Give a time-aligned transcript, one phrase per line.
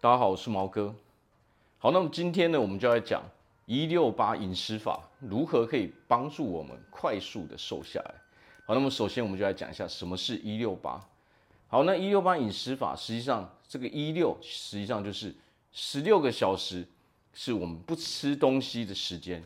[0.00, 0.94] 大家好，我是毛哥。
[1.78, 3.20] 好，那么今天呢，我们就来讲
[3.66, 8.14] 一六八饮食法如何可以帮助我们快速的瘦下来。
[8.64, 11.04] 好，那么首先我们就来讲一下什么是一六八。
[11.66, 15.34] 好，那一六八饮食法实际上这个一六实际上就是
[15.72, 16.86] 十六个小时
[17.34, 19.42] 是我们不吃东西的时间，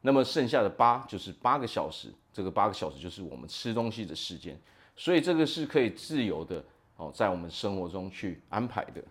[0.00, 4.58] 那么剩下的八就是八个小时，这个八个小时就是我们吃东西的时间，
[4.96, 6.64] 所以这个是可以自由的
[6.96, 9.04] 哦，在我们生活中去安排的。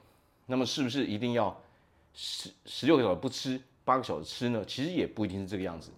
[0.50, 1.55] 那么是不是一定要
[2.15, 4.65] 十十六个小时不吃，八个小时吃呢？
[4.65, 5.92] 其实也不一定是这个样子。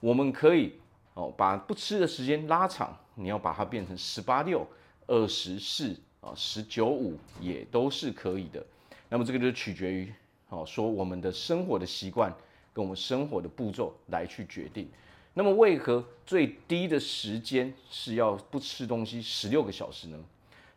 [0.00, 0.72] 我们可以
[1.12, 4.66] 哦，把不吃的时间拉长，你要把它变成十八六、
[5.06, 8.64] 二十四啊、十九五也都是可以的。
[9.10, 10.10] 那么这个就取决于
[10.48, 12.34] 哦，说我们的生活的习惯
[12.72, 14.88] 跟我们生活的步骤来去决定。
[15.34, 20.18] 那么为何最低的时间是要不吃东西十六个小时呢？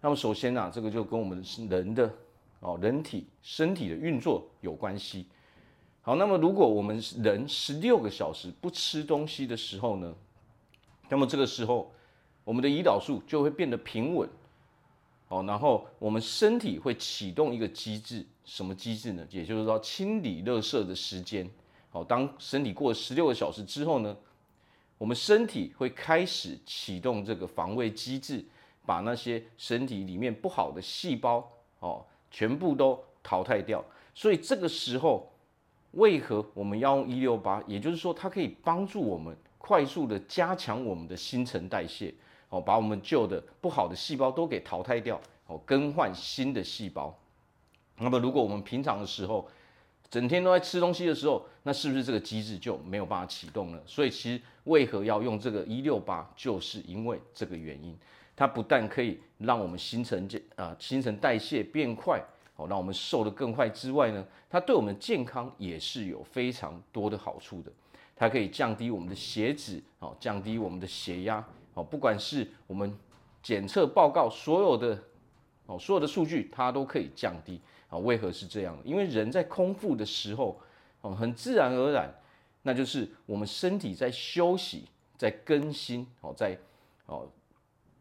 [0.01, 2.13] 那么首先啊，这个就跟我们人的
[2.61, 5.27] 哦，人体身体的运作有关系。
[6.01, 10.15] 好，那么如果我们人十六个小时不吃东西的时候呢，
[11.09, 11.91] 那么这个时候
[12.43, 14.29] 我们的胰岛素就会变得平稳。
[15.27, 19.25] 哦，然后我们身体会启动一个机制，什么机制呢？
[19.29, 21.49] 也就是说清理垃圾的时间。
[21.89, 24.17] 好，当身体过十六个小时之后呢，
[24.97, 28.43] 我们身体会开始启动这个防卫机制，
[28.85, 32.05] 把那些身体里面不好的细胞哦。
[32.31, 33.83] 全部都淘汰掉，
[34.15, 35.31] 所以这个时候
[35.91, 37.61] 为何我们要用一六八？
[37.67, 42.13] 也就是说，它可以帮助我们快速的加强我们的新陈代谢，
[42.49, 47.15] 哦，把我们旧的不好的细胞都给淘汰掉，哦，更换新的细胞。
[47.97, 49.47] 那么，如果我们平常的时候
[50.09, 53.83] 整天都在吃东西的时候，那是不是这个机制就没有办法启动了？
[53.85, 57.95] 所以，其实为何要用这个一六八，就是因为这个原因。
[58.41, 62.19] 它不但可以让我们新陈健啊新陈代谢变快，
[62.55, 67.71] 哦，让我们瘦得更快之外呢，它对我们健康也是有非常多的好处的。
[68.15, 72.91] 它可以降低我们的血脂，哦，降低我们的血压，哦，不管是我们
[73.43, 74.97] 检测报告所有的
[75.67, 77.61] 哦所有的数据，它都可以降低。
[77.89, 78.75] 啊，为何是这样？
[78.83, 80.59] 因为人在空腹的时候，
[81.01, 82.11] 哦，很自然而然，
[82.63, 84.85] 那就是我们身体在休息，
[85.15, 86.57] 在更新，哦，在
[87.05, 87.29] 哦。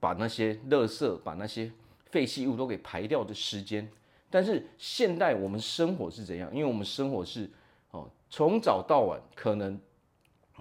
[0.01, 1.71] 把那些垃圾、把那些
[2.07, 3.89] 废弃物都给排掉的时间，
[4.29, 6.51] 但是现代我们生活是怎样？
[6.53, 7.49] 因为我们生活是
[7.93, 9.79] 哦，从早到晚，可能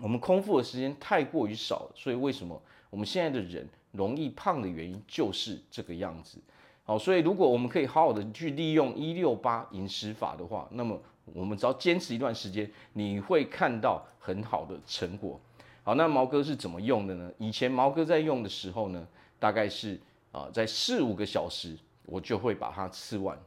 [0.02, 6.38] 我们空腹的时间太过于少，所以为什么我们现在的人容易胖的原因就是这个样子。
[6.84, 11.00] 好，所以如果我们可以好好的去利用一六八饮食法的话，那么
[11.34, 15.40] 我们只要坚持一段时间，你会看到很好的成果。
[15.84, 17.32] 好，那毛哥是怎么用的呢？
[17.38, 19.08] 以前毛哥在用的时候呢，
[19.40, 20.00] 大概是
[20.32, 23.38] 啊，在四五个小时，我就会把它吃完。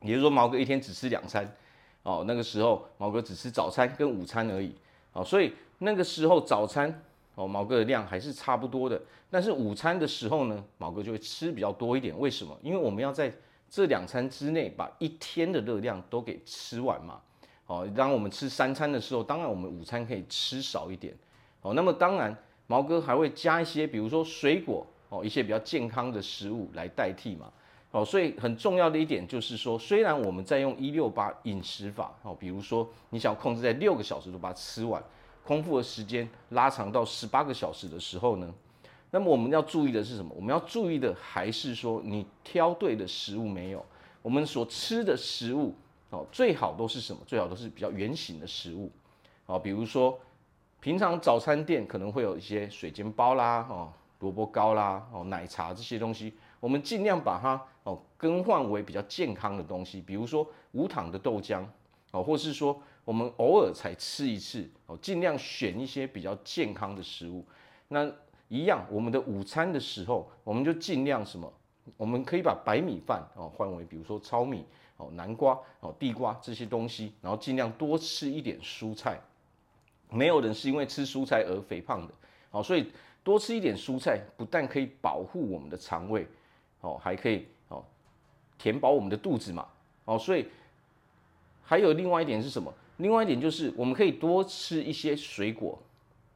[0.00, 1.50] 也就是说，毛哥一天只吃两餐，
[2.02, 4.74] 哦，那个时候毛哥只吃早餐跟午餐而已，
[5.12, 7.02] 哦，所以那个时候早餐
[7.34, 9.00] 哦，毛哥的量还是差不多的。
[9.30, 12.18] 但是午餐的时候呢，毛哥就会吃比较多一点。
[12.18, 12.54] 为什么？
[12.62, 13.32] 因为我们要在
[13.70, 17.20] 这两餐之内把一天的热量都给吃完嘛。
[17.66, 21.16] 哦，当我们吃三餐的时候，当然我们午餐可以吃少一点。
[21.62, 22.36] 哦，那么当然
[22.66, 24.86] 毛哥还会加一些，比如说水果。
[25.14, 27.52] 哦，一些比较健康的食物来代替嘛。
[27.92, 35.00] 哦，所以很重要的一点就是说，虽然我们在用一六八饮食法，哦，比如说你想控制在六个小时就把它吃完，
[35.46, 38.52] 空腹的时间拉长到十八个小时的时候呢，
[39.12, 40.32] 那么我们要注意的是什么？
[40.34, 43.84] 我们要注意的还是说你挑对的食物没有？
[44.22, 45.72] 我们所吃的食物
[46.10, 47.22] 哦，最好都是什么？
[47.24, 48.90] 最好都是比较圆形的食物。
[49.46, 50.18] 哦，比如说
[50.80, 53.92] 平常早餐店可能会有一些水煎包啦，哦。
[54.20, 61.62] 萝卜糕啦，哦，奶茶这些东西，我们尽量把它哦更换为比较健康的东西，比如说无糖的豆浆，
[62.10, 67.44] 哦，或是说我们偶尔才吃一次，哦，尽量选一些比较健康的食物。
[67.88, 68.10] 那
[68.48, 71.52] 一样，我们的午餐的时候，我们就尽量什么？
[71.98, 74.64] 我们可以把白米饭哦换为比如说糙米，
[74.96, 79.20] 哦，南瓜，哦，地瓜这些东西，然后尽量多吃一点蔬菜。
[80.08, 82.14] 没有人是因为吃蔬菜而肥胖的，
[82.48, 82.90] 好，所以。
[83.24, 86.28] 多吃一点蔬菜，不但可以保护我们的肠胃，
[86.82, 87.82] 哦，还可以哦
[88.58, 89.66] 填饱我们的肚子嘛，
[90.04, 90.46] 哦，所以
[91.62, 92.72] 还有另外一点是什么？
[92.98, 95.76] 另外一点就是我们可以多吃一些水果，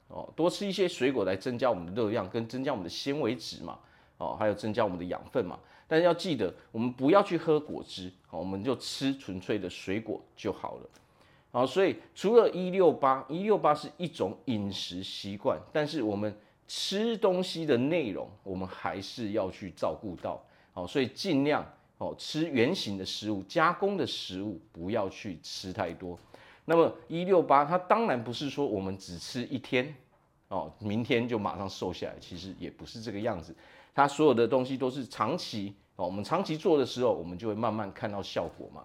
[0.09, 3.79] 哦，多吃一些水果来增加我们的热量，跟增加我们的纤维质嘛，
[4.17, 5.59] 哦，还有增加我们的养分嘛。
[5.87, 10.89] 但是要记得，我们不要去喝果汁，哦，我们就吃纯粹的水果就好了。
[11.51, 16.35] 好，所以除了一六八，一六八是一种饮食习惯，但是我们。
[16.69, 20.41] 吃东西的内容，我们还是要去照顾到，
[20.73, 21.67] 好，所以尽量
[21.97, 26.17] 哦，吃原型的食物、加工的食物不要去吃太多。
[26.67, 29.93] 那么一六八它当然不是说我们只吃一天
[30.49, 33.57] 哦，明天就马上瘦下来，其实也不是这个样子。
[33.95, 38.85] 它所有的东西都是长期哦，我们长期做的时候，我们就会慢慢看到效果嘛。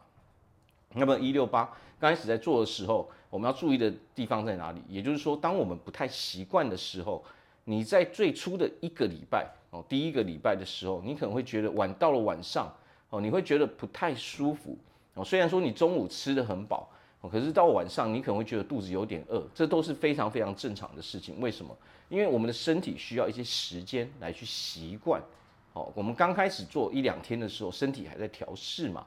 [0.96, 1.66] 那么一六八
[2.00, 4.82] 刚开始在做的时候，我们要注意的地方在哪里？
[4.88, 7.24] 也就是说，当我们不太习惯的时候，
[7.66, 12.72] 你在最初的一个礼拜哦，第一个礼拜的时候，你可能会觉得晚到了晚上
[13.10, 14.78] 哦，你会觉得不太舒服
[15.14, 15.24] 哦。
[15.24, 16.90] 虽然说你中午吃得很饱
[17.22, 21.40] 哦，可是到晚上你可能会觉得肚子有点饿，这都是非常非常正常的事情。
[21.40, 21.76] 为什么？
[22.10, 25.22] 因为我们的身体需要一些时间来去习惯
[25.72, 25.92] 哦。
[25.96, 29.06] 我们刚开始做一两天的时候，身体还在调试嘛。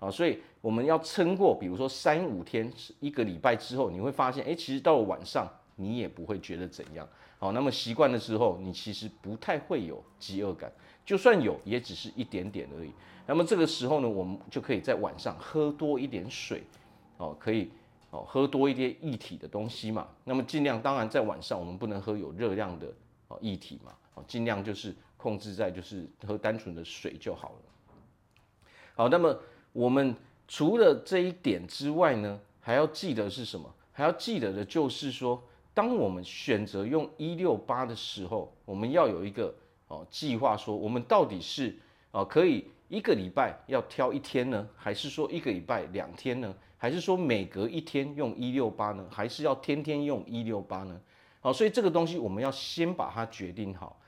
[0.00, 5.46] 啊，所以我们要撑过，比如说三五天、一个礼拜之后，你会发现，哎，其实到了晚上
[5.80, 7.08] 你也不会觉得怎样。
[7.38, 10.70] 好，那么习惯了之后，你其实不太会有饥饿感，
[11.04, 12.92] 就算有，也只是一点点而已。
[13.26, 16.62] 那么这个时候呢，我们就可以在晚上喝多一点水，
[17.16, 17.70] 哦，可以
[18.10, 20.08] 哦，喝多一点液体的东西嘛。
[20.24, 22.86] 那么尽量，当然在晚上我们不能喝有热量的
[23.28, 27.58] 哦液体嘛，哦，尽量就是控制在就是喝单纯的水就好了。
[28.94, 29.36] 好，那么。
[29.72, 30.16] 我们
[30.48, 33.72] 除了这一点之外呢，还要记得是什么？
[33.92, 35.40] 还要记得的就是说，
[35.72, 39.54] 当我们选择用一六八的时候，我们要有一个
[39.88, 41.76] 哦计划，说我们到底是
[42.10, 46.54] 哦可以一个礼拜要挑一天呢，还是说一个礼拜两天呢？
[46.76, 49.06] 还是说每隔一天用一六八呢？
[49.10, 50.98] 还是要天天用一六八呢？
[51.40, 53.98] 好，所以这个东西我们要先把它决定好。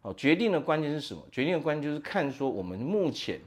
[0.00, 1.22] 好，决定的关键是什么？
[1.30, 3.40] 决定的关键就是看说我们目前。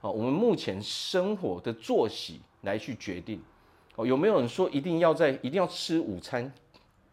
[0.00, 3.42] 好，我们目前生活的作息来去决定，
[3.96, 6.52] 哦，有没有人说一定要在一定要吃午餐，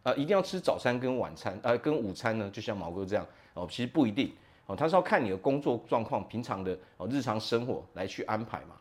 [0.06, 2.48] 呃，一定要吃早餐跟晚餐，呃，跟午餐呢？
[2.52, 4.32] 就像毛哥这样，哦，其实不一定，
[4.66, 8.76] 哦，他是要看你的工作状况、平常的哦日常生活来去安排嘛。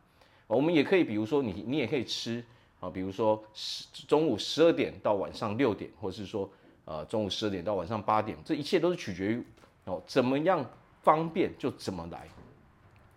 [0.46, 2.46] 我们也可以，比如说你你也可以吃，
[2.80, 6.48] 啊，比如说十中午十二点到晚上六点，或是说
[6.86, 9.44] 呃中午十二点到晚上八点，这一切都是取决于
[9.86, 10.64] 哦怎么样
[11.02, 12.28] 方便就怎么来。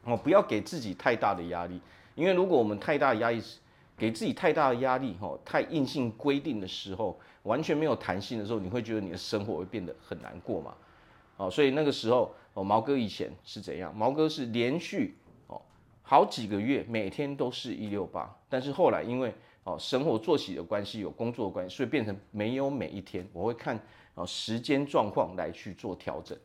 [0.05, 1.79] 哦，不要给自己太大的压力，
[2.15, 3.43] 因为如果我们太大的压力，
[3.99, 10.75] 给自己太大的压力，哦，太硬性规定的时候，完全没有弹性的时候，你会觉得你的生活会变得很难过嘛。
[11.37, 13.95] 哦，所以那个时候，哦，毛哥以前是怎样？
[13.97, 15.17] 毛哥是连续
[15.49, 15.61] 哦
[16.03, 19.35] 好几个月，每天都是一六八，但是后来因为
[19.65, 23.79] 哦生活作息的关系，有工作的关系，所以变成没有每一天，我会看
[24.15, 26.39] 哦时间状况来去做调整。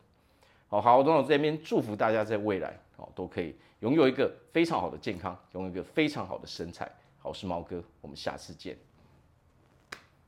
[0.68, 6.90] 好好，那我这边祝福大家在未来哦都可以拥有一个非常好的健康，拥有一个非常好的身材。
[7.26, 8.76] 我是猫哥，我们下次见。